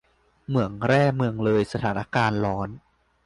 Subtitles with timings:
[0.47, 2.69] เหมืองแร่เมืองเลย สถานการณ์ร้อน!